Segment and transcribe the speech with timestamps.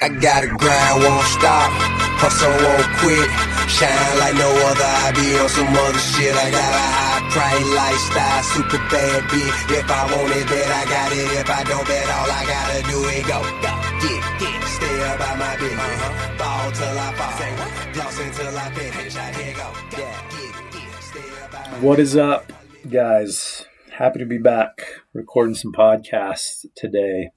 [0.00, 1.68] I gotta grind, won't stop.
[2.16, 3.28] Hustle, won't quit.
[3.68, 4.92] Shine like no other.
[5.04, 6.32] I be on some other shit.
[6.32, 9.52] I got a high price lifestyle, super bad bitch.
[9.68, 11.28] If I want it, bet I got it.
[11.36, 13.44] If I don't bet, all I gotta do is go.
[13.60, 13.72] go.
[14.00, 16.00] Get, get, stay about my business.
[16.00, 16.38] Uh-huh.
[16.40, 17.92] Ball till I fall.
[17.92, 19.16] Floss until I finish.
[19.16, 19.68] I here go.
[20.00, 22.52] Yeah, get, get, stay about What is up,
[22.88, 23.66] guys?
[23.92, 24.80] Happy to be back
[25.12, 27.32] recording some podcasts today.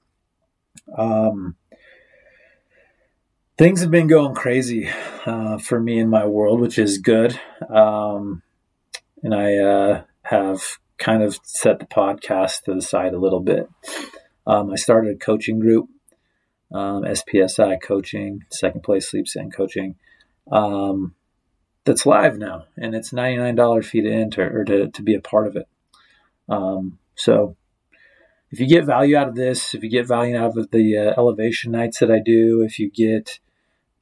[0.96, 1.56] Um,
[3.56, 4.88] things have been going crazy
[5.26, 7.38] uh, for me in my world, which is good.
[7.68, 8.42] Um,
[9.22, 13.68] and I uh, have kind of set the podcast to the side a little bit.
[14.46, 15.88] Um, I started a coaching group,
[16.72, 19.96] um, SPSI coaching, second place sleep stand coaching.
[20.50, 21.14] Um,
[21.84, 25.14] that's live now, and it's ninety nine dollar fee to enter or to, to be
[25.14, 25.68] a part of it.
[26.48, 27.56] Um, so
[28.50, 31.14] if you get value out of this, if you get value out of the uh,
[31.18, 33.38] elevation nights that I do, if you get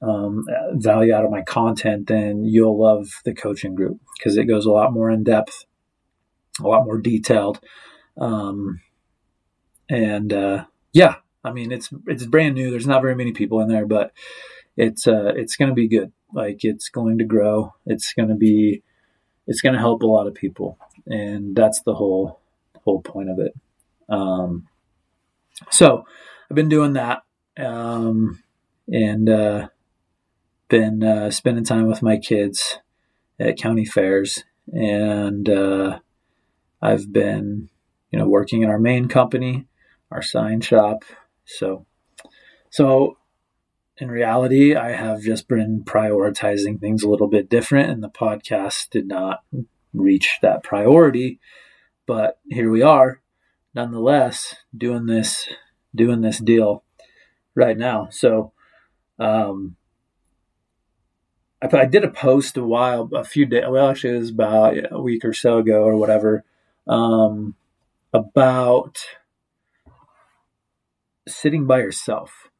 [0.02, 4.66] um, value out of my content, then you'll love the coaching group because it goes
[4.66, 5.64] a lot more in depth,
[6.60, 7.60] a lot more detailed,
[8.20, 8.80] um,
[9.88, 12.70] and uh, yeah, I mean it's it's brand new.
[12.70, 14.12] There's not very many people in there, but
[14.76, 16.12] it's uh, it's going to be good.
[16.32, 17.74] Like it's going to grow.
[17.86, 18.82] It's going to be
[19.46, 22.40] it's going to help a lot of people, and that's the whole
[22.84, 23.54] whole point of it.
[24.08, 24.66] Um,
[25.70, 26.04] so
[26.50, 27.22] I've been doing that,
[27.56, 28.42] um,
[28.88, 29.68] and uh,
[30.72, 32.78] been uh, spending time with my kids
[33.38, 35.98] at county fairs, and uh,
[36.80, 37.68] I've been,
[38.10, 39.66] you know, working in our main company,
[40.10, 41.04] our sign shop.
[41.44, 41.84] So,
[42.70, 43.18] so
[43.98, 48.88] in reality, I have just been prioritizing things a little bit different, and the podcast
[48.88, 49.44] did not
[49.92, 51.38] reach that priority.
[52.06, 53.20] But here we are,
[53.74, 55.50] nonetheless, doing this
[55.94, 56.82] doing this deal
[57.54, 58.08] right now.
[58.10, 58.52] So,
[59.18, 59.76] um,
[61.62, 63.64] I, did a post a while, a few days.
[63.68, 66.44] Well, actually, it was about a week or so ago, or whatever,
[66.86, 67.54] um,
[68.12, 68.98] about
[71.28, 72.50] sitting by yourself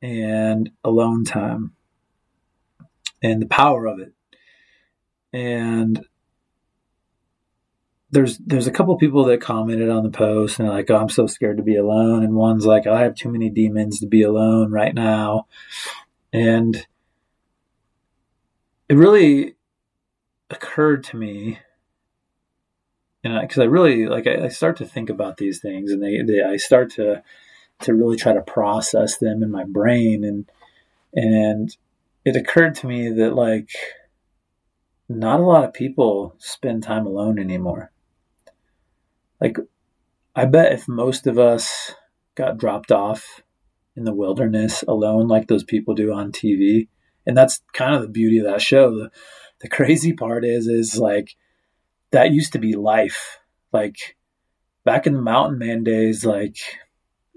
[0.00, 1.72] and alone time
[3.22, 4.12] and the power of it.
[5.32, 6.04] And
[8.10, 11.26] there's there's a couple people that commented on the post and like, oh, I'm so
[11.26, 12.22] scared to be alone.
[12.22, 15.46] And one's like, I have too many demons to be alone right now.
[16.32, 16.86] And
[18.92, 19.54] it really
[20.50, 21.58] occurred to me,
[23.24, 26.02] and because I, I, really like, I, I, start to think about these things, and
[26.02, 27.22] they, they I start to
[27.80, 30.50] to really try to process them in my brain and
[31.14, 31.74] and
[32.22, 33.70] it occurred to me that like
[35.08, 37.90] not a lot of people spend time alone anymore.
[39.40, 39.56] Like
[40.36, 41.94] i bet if most of us
[42.34, 43.40] got dropped off
[43.96, 46.88] in the wilderness alone like those people do on tv
[47.26, 49.10] and that's kind of the beauty of that show the,
[49.60, 51.36] the crazy part is is like
[52.10, 53.38] that used to be life
[53.72, 54.16] like
[54.84, 56.56] back in the mountain man days like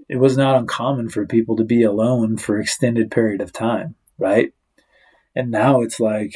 [0.08, 4.52] it was not uncommon for people to be alone for extended period of time, right?
[5.34, 6.34] And now it's like,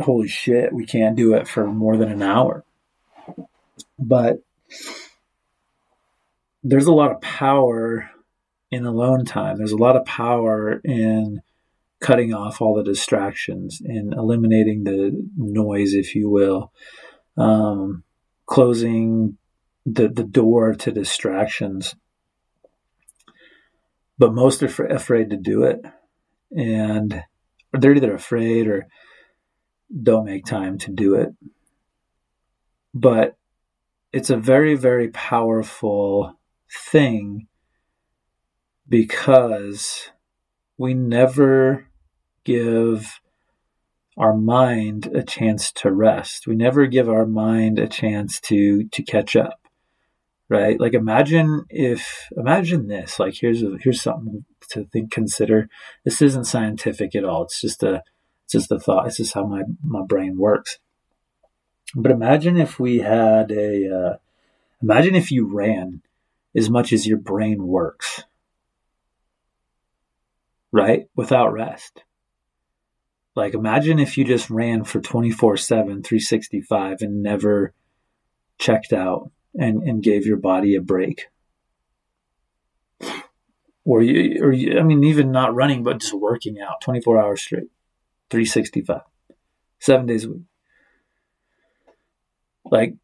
[0.00, 2.64] holy shit, we can't do it for more than an hour.
[3.98, 4.42] But
[6.62, 8.10] there's a lot of power
[8.70, 9.56] in alone time.
[9.56, 11.40] There's a lot of power in
[12.00, 16.72] cutting off all the distractions and eliminating the noise, if you will,
[17.36, 18.04] um,
[18.46, 19.36] closing
[19.84, 21.94] the the door to distractions.
[24.18, 25.80] But most are afraid to do it,
[26.50, 27.22] and
[27.72, 28.86] they're either afraid or
[30.02, 31.30] don't make time to do it.
[32.94, 33.36] But
[34.12, 36.38] it's a very very powerful
[36.90, 37.46] thing
[38.88, 40.10] because
[40.78, 41.87] we never
[42.48, 43.20] give
[44.16, 46.46] our mind a chance to rest.
[46.46, 49.68] We never give our mind a chance to to catch up
[50.48, 50.80] right?
[50.80, 53.18] Like imagine if imagine this.
[53.18, 55.68] Like here's a, here's something to think consider.
[56.04, 57.42] This isn't scientific at all.
[57.44, 58.02] It's just a
[58.44, 59.06] it's just a thought.
[59.06, 60.78] It's just how my my brain works.
[61.94, 64.16] But imagine if we had a uh,
[64.82, 66.02] imagine if you ran
[66.56, 68.24] as much as your brain works,
[70.72, 71.08] right?
[71.14, 72.02] Without rest.
[73.38, 77.72] Like imagine if you just ran for 24/7, 365 and never
[78.58, 81.26] checked out and, and gave your body a break.
[83.84, 87.40] Or you, or you, I mean, even not running, but just working out 24 hours
[87.40, 87.70] straight,
[88.30, 89.02] 365,
[89.78, 90.42] seven days a week.
[92.64, 92.96] Like,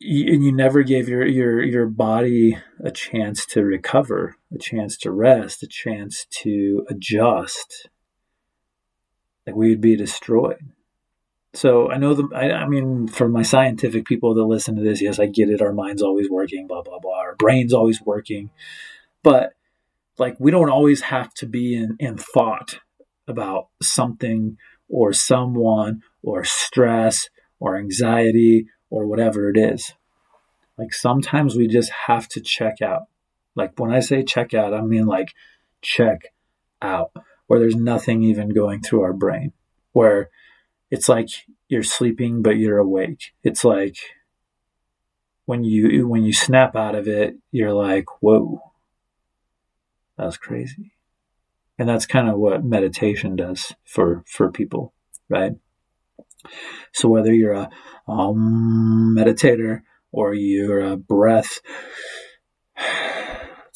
[0.00, 5.10] and you never gave your your your body a chance to recover, a chance to
[5.10, 7.88] rest, a chance to adjust.
[9.46, 10.58] Like we would be destroyed.
[11.54, 12.28] So I know the.
[12.34, 15.62] I, I, mean, for my scientific people that listen to this, yes, I get it.
[15.62, 17.18] Our mind's always working, blah blah blah.
[17.18, 18.50] Our brain's always working,
[19.22, 19.54] but
[20.18, 22.80] like we don't always have to be in in thought
[23.26, 24.58] about something
[24.88, 27.28] or someone or stress
[27.58, 29.92] or anxiety or whatever it is.
[30.76, 33.04] Like sometimes we just have to check out.
[33.54, 35.32] Like when I say check out, I mean like
[35.80, 36.34] check
[36.82, 37.12] out,
[37.46, 39.52] where there's nothing even going through our brain,
[39.92, 40.30] where
[40.90, 41.28] it's like
[41.68, 43.32] you're sleeping but you're awake.
[43.42, 43.96] It's like
[45.44, 48.60] when you when you snap out of it, you're like, whoa,
[50.18, 50.92] that's crazy.
[51.78, 54.94] And that's kind of what meditation does for for people,
[55.28, 55.52] right?
[56.92, 57.70] So whether you're a
[58.08, 59.82] um, meditator
[60.12, 61.60] or you're a breath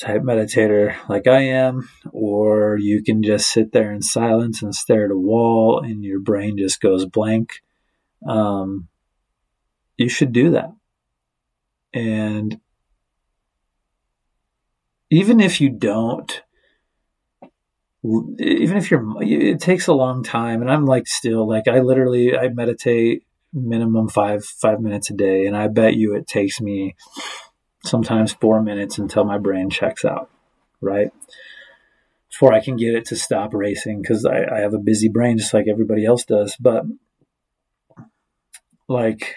[0.01, 5.05] type meditator like I am, or you can just sit there in silence and stare
[5.05, 7.61] at a wall and your brain just goes blank.
[8.27, 8.89] Um,
[9.97, 10.73] you should do that.
[11.93, 12.61] And
[15.11, 16.43] even if you don't,
[18.03, 20.63] even if you're, it takes a long time.
[20.63, 25.47] And I'm like, still, like, I literally, I meditate minimum five, five minutes a day.
[25.47, 26.95] And I bet you it takes me
[27.85, 30.31] sometimes four minutes until my brain checks out,
[30.81, 31.11] right?
[32.31, 35.39] Before I can get it to stop racing because I, I have a busy brain
[35.39, 36.57] just like everybody else does.
[36.61, 36.85] But
[38.89, 39.35] like,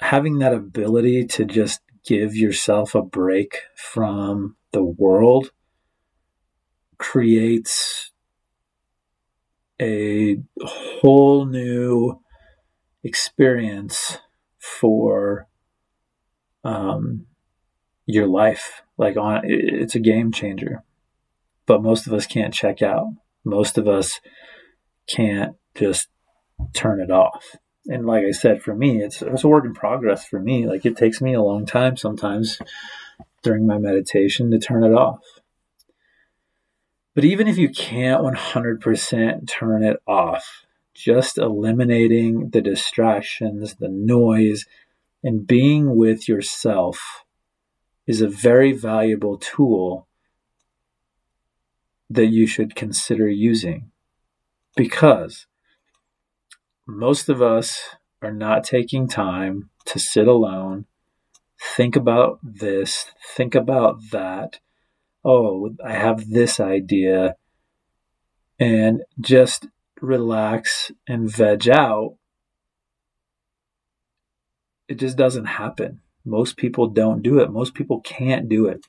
[0.00, 5.50] having that ability to just give yourself a break from the world
[6.98, 8.12] creates
[9.80, 12.20] a whole new
[13.02, 14.18] experience
[14.58, 15.46] for
[16.64, 17.26] um,
[18.06, 18.82] your life.
[18.96, 20.82] Like on, it's a game changer.
[21.66, 23.06] But most of us can't check out.
[23.44, 24.20] Most of us
[25.06, 26.08] can't just
[26.74, 30.24] turn it off and like I said, for me, it's it's a work in progress
[30.24, 30.66] for me.
[30.66, 32.58] Like it takes me a long time sometimes
[33.42, 35.20] during my meditation to turn it off.
[37.14, 40.64] But even if you can't 100% turn it off,
[40.94, 44.66] just eliminating the distractions, the noise,
[45.22, 47.24] and being with yourself
[48.06, 50.08] is a very valuable tool
[52.08, 53.90] that you should consider using
[54.76, 55.46] because
[56.86, 57.80] most of us
[58.22, 60.86] are not taking time to sit alone,
[61.76, 63.06] think about this,
[63.36, 64.58] think about that.
[65.24, 67.36] Oh, I have this idea,
[68.58, 69.68] and just
[70.00, 72.16] relax and veg out.
[74.90, 76.00] It just doesn't happen.
[76.24, 77.52] Most people don't do it.
[77.52, 78.84] Most people can't do it.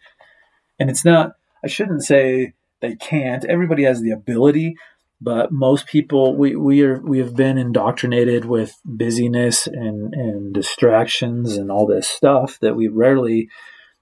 [0.80, 1.34] And it's not,
[1.64, 3.46] I shouldn't say they can't.
[3.46, 4.76] Everybody has the ability,
[5.22, 11.56] but most people we, we are we have been indoctrinated with busyness and, and distractions
[11.56, 13.48] and all this stuff that we rarely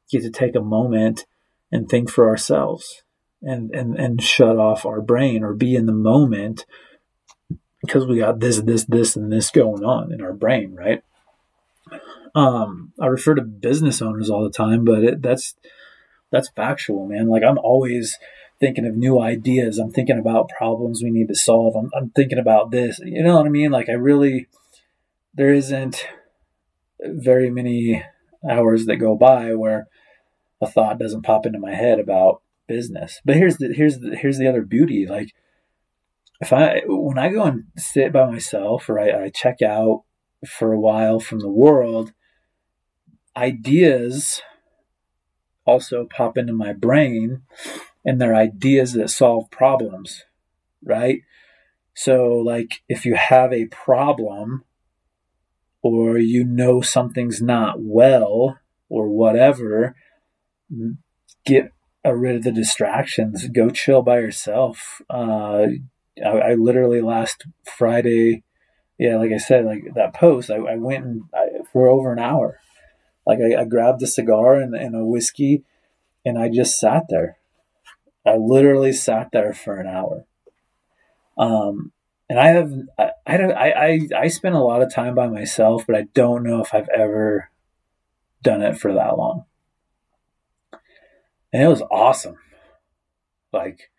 [0.09, 1.25] get to take a moment
[1.69, 3.03] and think for ourselves
[3.41, 6.65] and, and, and shut off our brain or be in the moment
[7.81, 11.03] because we got this, this, this, and this going on in our brain, right?
[12.35, 15.55] Um, I refer to business owners all the time, but it, that's
[16.31, 17.27] that's factual, man.
[17.27, 18.17] Like I'm always
[18.59, 19.79] thinking of new ideas.
[19.79, 21.75] I'm thinking about problems we need to solve.
[21.75, 22.99] I'm, I'm thinking about this.
[23.03, 23.71] You know what I mean?
[23.71, 24.47] Like I really,
[25.33, 26.05] there isn't
[26.99, 28.03] very many
[28.49, 29.87] hours that go by where
[30.61, 33.21] a thought doesn't pop into my head about business.
[33.25, 35.05] But here's the here's the here's the other beauty.
[35.07, 35.33] Like
[36.41, 40.03] if I when I go and sit by myself or I, I check out
[40.47, 42.13] for a while from the world,
[43.35, 44.41] ideas
[45.65, 47.41] also pop into my brain
[48.05, 50.23] and they're ideas that solve problems,
[50.83, 51.21] right?
[51.93, 54.63] So, like, if you have a problem
[55.81, 58.57] or you know something's not well
[58.89, 59.95] or whatever,
[61.45, 61.71] get
[62.05, 63.47] rid of the distractions.
[63.49, 65.01] Go chill by yourself.
[65.09, 65.67] Uh,
[66.23, 68.43] I, I, literally last Friday,
[68.99, 72.19] yeah, like I said, like that post, I, I went and I, for over an
[72.19, 72.59] hour.
[73.25, 75.63] Like I, I grabbed a cigar and, and a whiskey,
[76.25, 77.39] and I just sat there
[78.25, 80.25] I literally sat there for an hour.
[81.37, 81.91] Um,
[82.29, 85.95] and I have I, I, I, I spend a lot of time by myself, but
[85.95, 87.49] I don't know if I've ever
[88.43, 89.45] done it for that long.
[91.51, 92.35] And it was awesome.
[93.51, 93.89] Like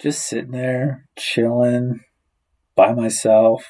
[0.00, 2.00] just sitting there, chilling
[2.76, 3.64] by myself,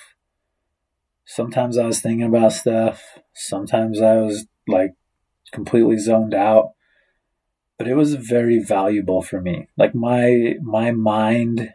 [1.30, 3.02] Sometimes I was thinking about stuff.
[3.34, 4.94] Sometimes I was like
[5.52, 6.70] completely zoned out.
[7.76, 9.68] But it was very valuable for me.
[9.76, 11.74] Like my my mind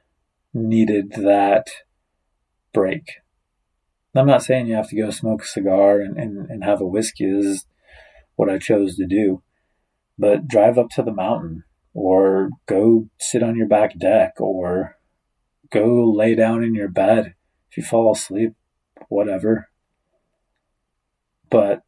[0.56, 1.68] needed that
[2.74, 3.04] break.
[4.16, 6.88] I'm not saying you have to go smoke a cigar and, and, and have a
[6.88, 7.32] whiskey.
[7.32, 7.66] This is
[8.36, 9.44] what I chose to do.
[10.18, 14.98] But drive up to the mountain or go sit on your back deck or
[15.72, 17.36] go lay down in your bed.
[17.70, 18.54] If you fall asleep,
[19.10, 19.70] whatever.
[21.50, 21.82] But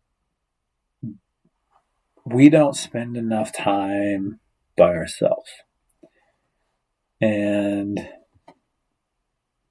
[2.25, 4.39] we don't spend enough time
[4.77, 5.50] by ourselves.
[7.22, 8.07] And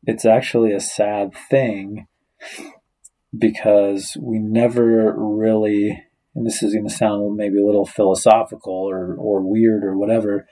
[0.05, 2.07] it's actually a sad thing
[3.37, 6.03] because we never really,
[6.35, 10.47] and this is going to sound maybe a little philosophical or, or weird or whatever,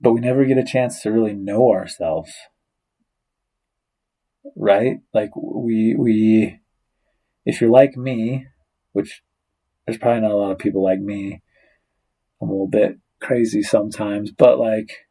[0.00, 2.32] but we never get a chance to really know ourselves.
[4.56, 4.98] Right?
[5.12, 6.60] Like we, we,
[7.44, 8.46] if you're like me,
[8.92, 9.22] which
[9.86, 11.42] there's probably not a lot of people like me,
[12.40, 15.06] I'm a little bit crazy sometimes, but like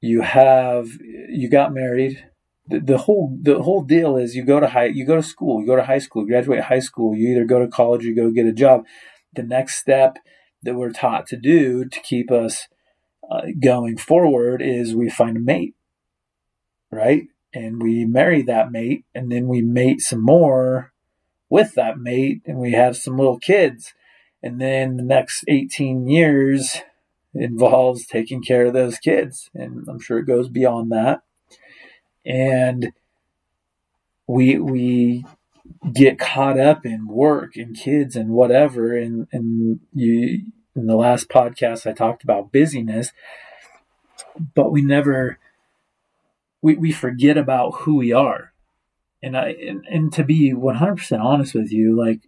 [0.00, 2.24] you have, you got married,
[2.68, 5.60] the, the whole the whole deal is you go to high you go to school
[5.60, 8.08] you go to high school you graduate high school you either go to college or
[8.08, 8.84] you go get a job.
[9.34, 10.18] The next step
[10.62, 12.66] that we're taught to do to keep us
[13.30, 15.74] uh, going forward is we find a mate
[16.90, 20.92] right and we marry that mate and then we mate some more
[21.48, 23.94] with that mate and we have some little kids.
[24.42, 26.82] And then the next 18 years
[27.34, 31.22] involves taking care of those kids and i'm sure it goes beyond that.
[32.24, 32.92] And
[34.26, 35.24] we we
[35.92, 38.96] get caught up in work and kids and whatever.
[38.96, 40.42] And and you
[40.74, 43.12] in the last podcast I talked about busyness
[44.54, 45.38] but we never
[46.66, 48.52] we, we forget about who we are
[49.22, 52.22] and I and, and to be 100% honest with you like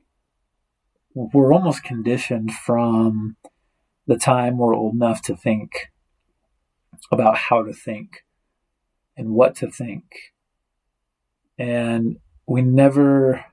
[1.13, 3.37] we're almost conditioned from
[4.07, 5.91] the time we're old enough to think
[7.11, 8.25] about how to think
[9.17, 10.05] and what to think.
[11.59, 13.45] And we never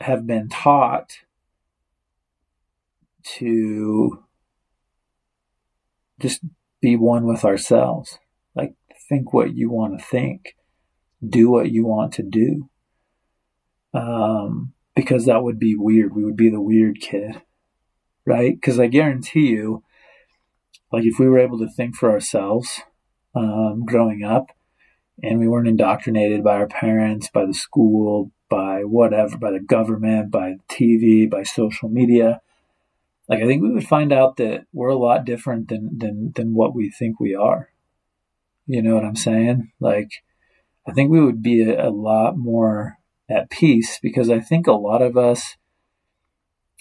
[0.00, 1.18] have been taught
[3.36, 4.24] to
[6.18, 6.40] just
[6.80, 8.18] be one with ourselves.
[9.10, 10.56] Think what you want to think,
[11.28, 12.70] do what you want to do.
[13.92, 16.14] Um, because that would be weird.
[16.14, 17.42] We would be the weird kid,
[18.24, 18.54] right?
[18.54, 19.82] Because I guarantee you,
[20.92, 22.82] like, if we were able to think for ourselves
[23.34, 24.52] um, growing up,
[25.22, 30.30] and we weren't indoctrinated by our parents, by the school, by whatever, by the government,
[30.30, 32.40] by TV, by social media.
[33.28, 36.54] Like I think we would find out that we're a lot different than than than
[36.54, 37.70] what we think we are.
[38.70, 39.72] You know what I'm saying?
[39.80, 40.10] Like
[40.86, 42.98] I think we would be a, a lot more
[43.28, 45.56] at peace because I think a lot of us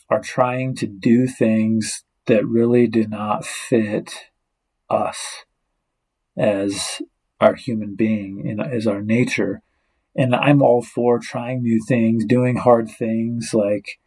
[0.08, 4.14] are trying to do things that really do not fit
[4.88, 5.46] us
[6.38, 7.02] as
[7.40, 9.62] our human being and as our nature.
[10.16, 14.00] And I'm all for trying new things, doing hard things, like,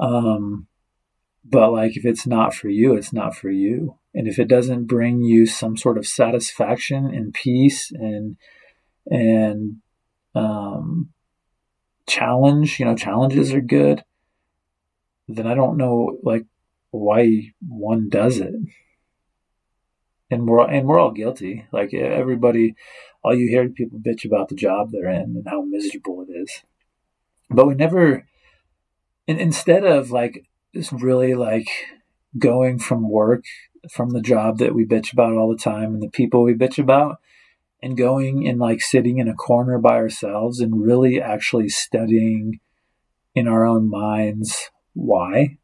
[0.00, 0.66] um,
[1.48, 3.98] but like if it's not for you, it's not for you.
[4.14, 8.36] And if it doesn't bring you some sort of satisfaction and peace and
[9.08, 9.76] and
[10.34, 11.10] um,
[12.08, 14.04] challenge, you know, challenges are good.
[15.28, 16.46] Then I don't know like
[16.90, 18.54] why one does it
[20.30, 21.66] and we're and we're all guilty.
[21.72, 22.74] Like everybody,
[23.22, 26.62] all you hear people bitch about the job they're in and how miserable it is.
[27.48, 28.26] But we never,
[29.28, 30.44] and instead of like
[30.76, 31.68] just really like
[32.38, 33.44] going from work
[33.90, 36.78] from the job that we bitch about all the time and the people we bitch
[36.78, 37.18] about
[37.82, 42.60] and going and like sitting in a corner by ourselves and really actually studying
[43.34, 45.56] in our own minds why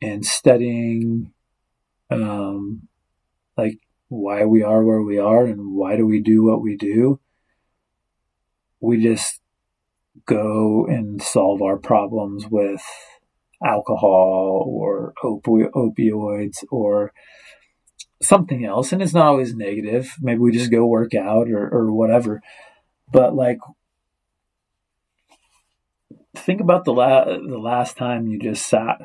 [0.00, 1.32] and studying
[2.10, 2.86] um,
[3.56, 7.18] like why we are where we are and why do we do what we do,
[8.80, 9.40] we just
[10.26, 12.82] go and solve our problems with
[13.64, 17.12] alcohol or opi- opioids or
[18.22, 18.92] something else.
[18.92, 20.14] And it's not always negative.
[20.20, 22.40] Maybe we just go work out or, or whatever.
[23.12, 23.58] But like,
[26.36, 28.98] think about the, la- the last time you just sat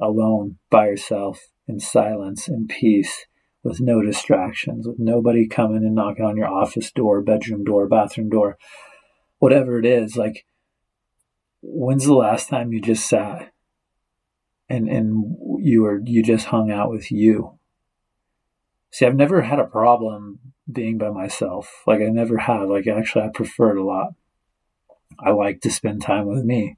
[0.00, 3.26] alone by yourself in silence and peace
[3.62, 8.30] with no distractions, with nobody coming and knocking on your office door, bedroom door, bathroom
[8.30, 8.56] door,
[9.38, 10.16] whatever it is.
[10.16, 10.46] Like,
[11.62, 13.52] when's the last time you just sat
[14.70, 17.58] and and you were you just hung out with you?
[18.92, 20.38] See, I've never had a problem
[20.70, 21.82] being by myself.
[21.86, 22.68] Like I never have.
[22.68, 24.14] Like actually, I prefer it a lot.
[25.18, 26.76] I like to spend time with me.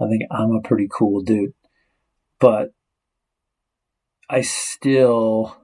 [0.00, 1.52] I think I'm a pretty cool dude,
[2.38, 2.72] but
[4.30, 5.56] I still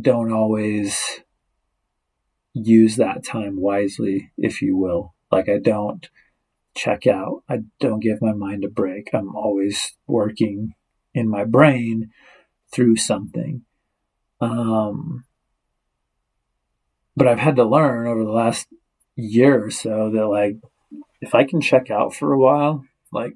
[0.00, 1.20] don't always
[2.52, 5.14] use that time wisely, if you will.
[5.30, 6.08] Like I don't
[6.74, 7.44] check out.
[7.48, 9.10] I don't give my mind a break.
[9.12, 10.74] I'm always working
[11.14, 12.10] in my brain
[12.72, 13.62] through something.
[14.40, 15.24] Um,
[17.16, 18.66] but I've had to learn over the last
[19.16, 20.56] year or so that like
[21.20, 23.34] if I can check out for a while, like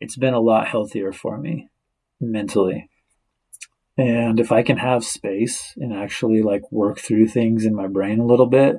[0.00, 1.68] it's been a lot healthier for me
[2.20, 2.88] mentally.
[3.96, 8.20] And if I can have space and actually like work through things in my brain
[8.20, 8.76] a little bit,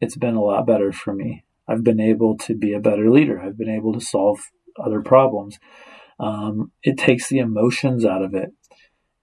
[0.00, 1.44] it's been a lot better for me.
[1.68, 3.40] I've been able to be a better leader.
[3.40, 4.38] I've been able to solve
[4.78, 5.58] other problems.
[6.18, 8.52] Um, it takes the emotions out of it.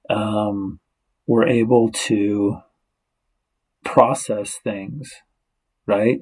[0.10, 0.80] Um,
[1.26, 2.58] we're able to
[3.84, 5.14] process things,
[5.86, 6.20] right?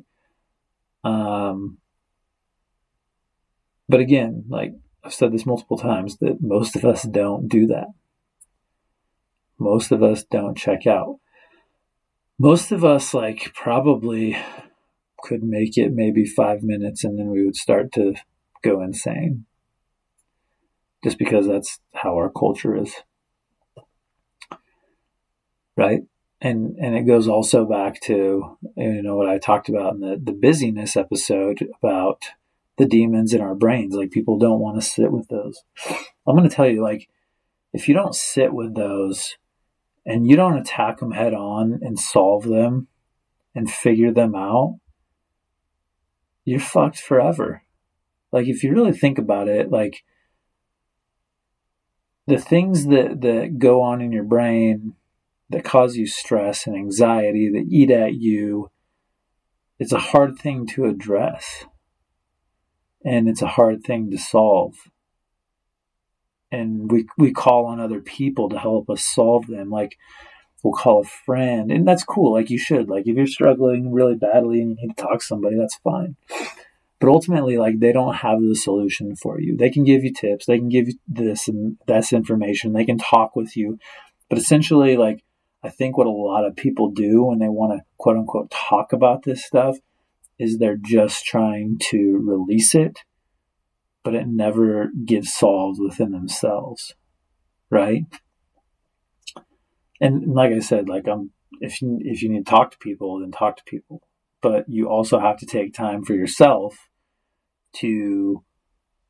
[1.03, 1.79] Um,
[3.89, 4.73] but again, like
[5.03, 7.87] I've said this multiple times, that most of us don't do that.
[9.59, 11.17] Most of us don't check out.
[12.39, 14.37] Most of us, like, probably
[15.21, 18.15] could make it maybe five minutes and then we would start to
[18.63, 19.45] go insane.
[21.03, 22.93] Just because that's how our culture is.
[25.75, 26.01] Right?
[26.41, 30.19] And and it goes also back to you know what I talked about in the,
[30.21, 32.23] the busyness episode about
[32.77, 33.93] the demons in our brains.
[33.93, 35.63] Like people don't want to sit with those.
[36.27, 37.09] I'm gonna tell you, like,
[37.73, 39.37] if you don't sit with those
[40.05, 42.87] and you don't attack them head on and solve them
[43.53, 44.79] and figure them out,
[46.43, 47.63] you're fucked forever.
[48.31, 50.03] Like if you really think about it, like
[52.31, 54.95] the things that that go on in your brain
[55.49, 58.71] that cause you stress and anxiety that eat at you,
[59.77, 61.65] it's a hard thing to address.
[63.03, 64.75] And it's a hard thing to solve.
[66.53, 69.69] And we we call on other people to help us solve them.
[69.69, 69.97] Like
[70.63, 74.13] we'll call a friend and that's cool like you should like if you're struggling really
[74.13, 76.15] badly and you need to talk to somebody that's fine
[77.01, 79.57] but ultimately like they don't have the solution for you.
[79.57, 80.45] They can give you tips.
[80.45, 82.71] They can give you this and that's information.
[82.71, 83.77] They can talk with you.
[84.29, 85.23] But essentially like
[85.61, 88.93] i think what a lot of people do when they want to quote unquote talk
[88.93, 89.77] about this stuff
[90.39, 92.99] is they're just trying to release it
[94.03, 96.95] but it never gets solved within themselves
[97.71, 98.03] right?
[99.99, 102.77] And like I said, like I'm um, if you if you need to talk to
[102.77, 104.03] people, then talk to people.
[104.41, 106.89] But you also have to take time for yourself
[107.73, 108.43] to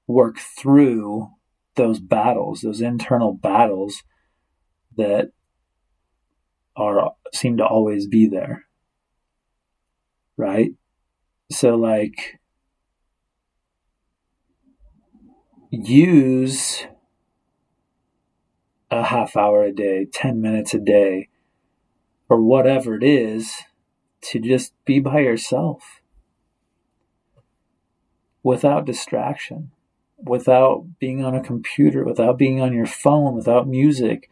[0.07, 1.29] work through
[1.75, 4.03] those battles, those internal battles
[4.97, 5.31] that
[6.75, 8.65] are seem to always be there.
[10.37, 10.71] Right?
[11.51, 12.39] So like
[15.69, 16.85] use
[18.89, 21.29] a half hour a day, 10 minutes a day,
[22.29, 23.53] or whatever it is,
[24.21, 26.00] to just be by yourself
[28.43, 29.71] without distraction,
[30.17, 34.29] without being on a computer, without being on your phone, without music,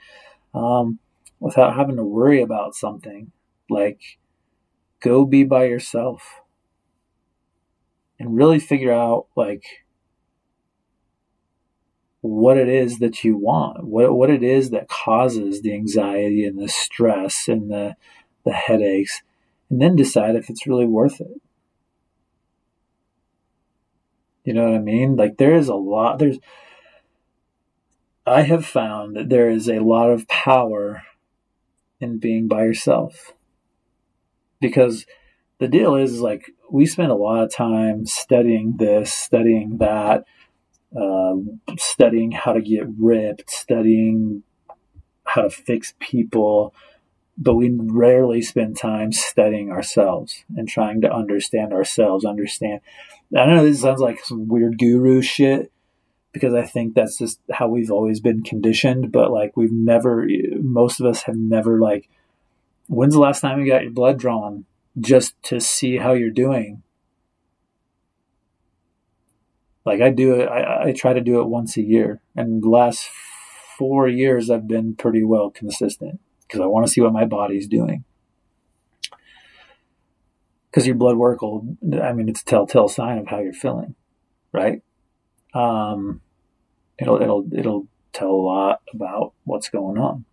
[0.54, 1.00] um,
[1.40, 3.32] without having to worry about something.
[3.70, 4.02] Like,
[5.00, 6.42] go be by yourself
[8.20, 9.64] and really figure out, like,
[12.22, 16.60] what it is that you want, what what it is that causes the anxiety and
[16.60, 17.96] the stress and the
[18.46, 19.22] the headaches,
[19.70, 21.42] and then decide if it's really worth it.
[24.44, 25.16] You know what I mean?
[25.16, 26.40] Like there is a lot there's
[28.26, 31.04] I have found that there is a lot of power
[32.00, 33.34] in being by yourself.
[34.62, 35.06] Because
[35.60, 40.26] the deal is like we spend a lot of time studying this, studying that,
[40.96, 41.36] uh,
[41.78, 44.44] studying how to get ripped, studying
[45.24, 46.74] how to fix people,
[47.42, 52.82] but we rarely spend time studying ourselves and trying to understand ourselves, understand.
[53.36, 55.72] I know this sounds like some weird guru shit
[56.34, 60.28] because I think that's just how we've always been conditioned, but like we've never,
[60.62, 62.10] most of us have never like,
[62.88, 64.66] when's the last time you got your blood drawn
[65.00, 66.84] just to see how you're doing?
[69.86, 72.20] Like I do it, I, I try to do it once a year.
[72.36, 73.08] And the last
[73.78, 76.20] four years, I've been pretty well consistent
[76.50, 78.04] because I want to see what my body's doing.
[80.70, 83.96] Because your blood work will, I mean, it's a telltale sign of how you're feeling,
[84.52, 84.82] right?
[85.54, 86.22] Um,
[86.98, 90.26] it'll it'll it'll tell a lot about what's going on.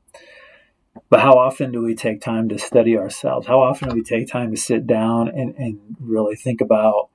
[1.11, 3.47] But how often do we take time to study ourselves?
[3.47, 7.11] How often do we take time to sit down and, and really think about,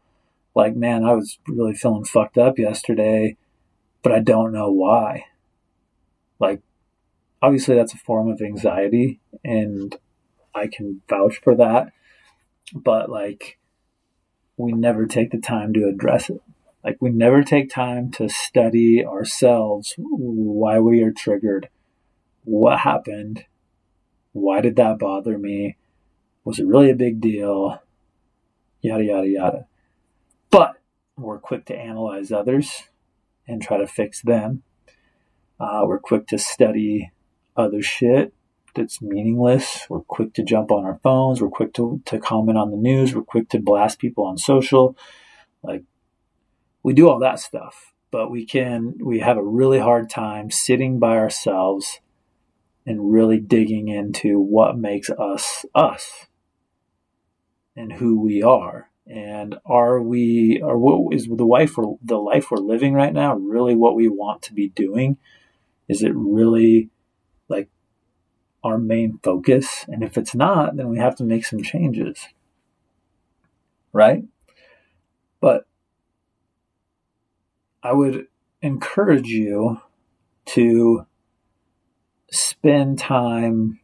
[0.55, 3.37] like, man, I was really feeling fucked up yesterday,
[4.03, 5.25] but I don't know why?
[6.39, 6.61] Like,
[7.41, 9.97] obviously, that's a form of anxiety, and
[10.53, 11.91] I can vouch for that.
[12.73, 13.57] But, like,
[14.57, 16.41] we never take the time to address it.
[16.83, 21.69] Like, we never take time to study ourselves why we are triggered,
[22.43, 23.45] what happened,
[24.33, 25.77] why did that bother me?
[26.43, 27.81] Was it really a big deal?
[28.81, 29.67] Yada, yada, yada.
[30.49, 30.81] But
[31.17, 32.83] we're quick to analyze others
[33.47, 34.63] and try to fix them.
[35.59, 37.11] Uh, we're quick to study
[37.55, 38.33] other shit
[38.75, 39.85] that's meaningless.
[39.89, 41.41] We're quick to jump on our phones.
[41.41, 43.13] We're quick to, to comment on the news.
[43.13, 44.95] We're quick to blast people on social.
[45.63, 45.83] Like,
[46.83, 50.99] we do all that stuff, but we can, we have a really hard time sitting
[50.99, 51.99] by ourselves
[52.85, 56.27] and really digging into what makes us us
[57.75, 62.49] and who we are and are we or what is the life we're, the life
[62.49, 65.17] we're living right now really what we want to be doing
[65.87, 66.89] is it really
[67.51, 67.69] like
[68.63, 72.27] our main focus and if it's not then we have to make some changes
[73.93, 74.23] right
[75.39, 75.65] but
[77.83, 78.27] i would
[78.61, 79.81] encourage you
[80.45, 81.05] to
[82.31, 83.79] spend time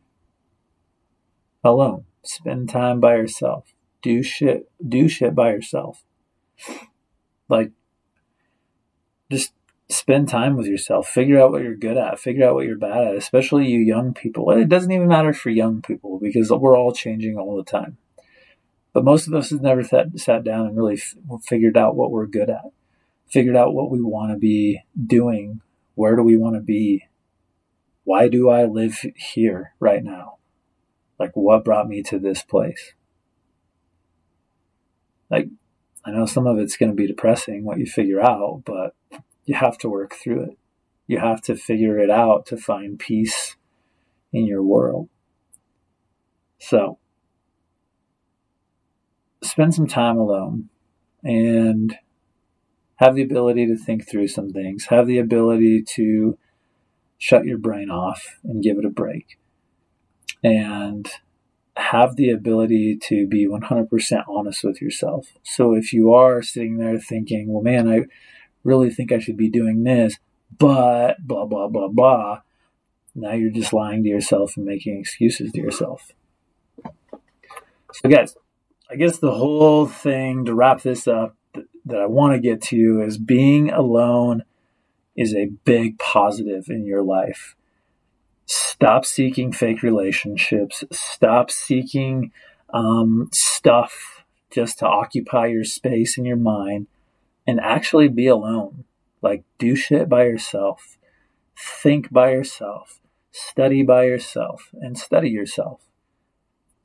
[1.64, 2.06] alone.
[2.24, 3.74] Spend time by yourself.
[4.02, 4.72] Do shit.
[4.86, 6.04] Do shit by yourself.
[7.50, 7.72] Like,
[9.32, 9.54] just
[9.90, 11.08] spend time with yourself.
[11.08, 12.20] Figure out what you're good at.
[12.20, 14.50] Figure out what you're bad at, especially you young people.
[14.52, 17.98] It doesn't even matter for young people because we're all changing all the time.
[18.94, 22.12] But most of us have never sat, sat down and really f- figured out what
[22.12, 22.66] we're good at,
[23.30, 25.62] figured out what we want to be doing.
[25.96, 27.08] Where do we want to be?
[28.08, 30.38] why do I live here right now?
[31.20, 32.94] Like, what brought me to this place?
[35.30, 35.50] Like,
[36.06, 38.96] I know some of it's going to be depressing what you figure out, but
[39.48, 40.58] you have to work through it.
[41.08, 43.56] You have to figure it out to find peace
[44.32, 45.10] in your world.
[46.60, 47.00] So,
[49.42, 50.70] spend some time alone
[51.24, 51.98] and
[52.98, 56.38] have the ability to think through some things, have the ability to
[57.18, 59.40] shut your brain off and give it a break.
[60.44, 61.10] And
[61.78, 65.34] have the ability to be 100% honest with yourself.
[65.44, 68.02] So if you are sitting there thinking, well, man, I
[68.64, 70.18] really think I should be doing this,
[70.58, 72.42] but blah, blah, blah, blah,
[73.16, 76.12] now you're just lying to yourself and making excuses to yourself.
[77.94, 78.38] So, guys,
[78.90, 81.36] I guess the whole thing to wrap this up
[81.86, 84.44] that I want to get to is being alone
[85.16, 87.56] is a big positive in your life.
[88.46, 90.84] Stop seeking fake relationships.
[90.92, 92.32] Stop seeking
[92.72, 96.88] um, stuff just to occupy your space in your mind
[97.48, 98.84] and actually be alone.
[99.22, 100.98] Like, do shit by yourself,
[101.58, 103.00] think by yourself,
[103.32, 105.82] study by yourself, and study yourself.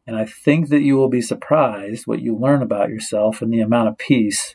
[0.07, 3.61] And I think that you will be surprised what you learn about yourself and the
[3.61, 4.55] amount of peace